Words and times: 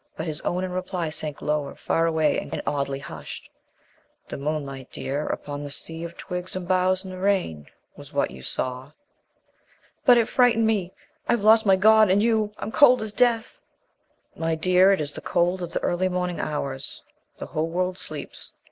But 0.17 0.25
his 0.25 0.41
own 0.41 0.63
in 0.63 0.71
reply 0.71 1.11
sank 1.11 1.43
lower, 1.43 1.75
far 1.75 2.07
away, 2.07 2.39
and 2.39 2.59
oddly 2.65 2.97
hushed. 2.97 3.51
"The 4.27 4.35
moonlight, 4.35 4.91
dear, 4.91 5.27
upon 5.27 5.63
the 5.63 5.69
sea 5.69 6.03
of 6.03 6.17
twigs 6.17 6.55
and 6.55 6.67
boughs 6.67 7.05
in 7.05 7.11
the 7.11 7.19
rain, 7.19 7.67
was 7.95 8.11
what 8.11 8.31
you 8.31 8.41
saw." 8.41 8.93
"But 10.03 10.17
it 10.17 10.27
frightened 10.27 10.65
me. 10.65 10.91
I've 11.29 11.43
lost 11.43 11.67
my 11.67 11.75
God 11.75 12.09
and 12.09 12.23
you 12.23 12.51
I'm 12.57 12.71
cold 12.71 13.03
as 13.03 13.13
death!" 13.13 13.61
"My 14.35 14.55
dear, 14.55 14.91
it 14.91 14.99
is 15.01 15.13
the 15.13 15.21
cold 15.21 15.61
of 15.61 15.71
the 15.71 15.83
early 15.83 16.09
morning 16.09 16.39
hours. 16.39 17.03
The 17.37 17.45
whole 17.45 17.67
world 17.69 17.99
sleeps. 17.99 18.53